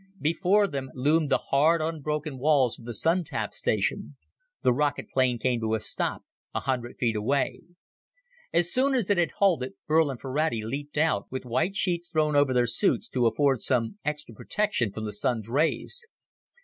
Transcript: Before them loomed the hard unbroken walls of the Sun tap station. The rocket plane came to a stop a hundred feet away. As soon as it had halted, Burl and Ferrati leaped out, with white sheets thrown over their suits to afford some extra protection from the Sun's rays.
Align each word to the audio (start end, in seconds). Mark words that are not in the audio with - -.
Before 0.19 0.65
them 0.65 0.89
loomed 0.95 1.29
the 1.29 1.37
hard 1.37 1.79
unbroken 1.79 2.39
walls 2.39 2.79
of 2.79 2.85
the 2.85 2.93
Sun 2.95 3.23
tap 3.25 3.53
station. 3.53 4.15
The 4.63 4.73
rocket 4.73 5.11
plane 5.13 5.37
came 5.37 5.59
to 5.59 5.75
a 5.75 5.79
stop 5.79 6.23
a 6.55 6.61
hundred 6.61 6.97
feet 6.97 7.15
away. 7.15 7.61
As 8.51 8.73
soon 8.73 8.95
as 8.95 9.11
it 9.11 9.19
had 9.19 9.33
halted, 9.37 9.73
Burl 9.85 10.09
and 10.09 10.19
Ferrati 10.19 10.63
leaped 10.65 10.97
out, 10.97 11.27
with 11.31 11.45
white 11.45 11.75
sheets 11.75 12.09
thrown 12.09 12.35
over 12.35 12.51
their 12.51 12.65
suits 12.65 13.07
to 13.09 13.27
afford 13.27 13.61
some 13.61 13.99
extra 14.03 14.33
protection 14.33 14.91
from 14.91 15.05
the 15.05 15.13
Sun's 15.13 15.47
rays. 15.47 16.07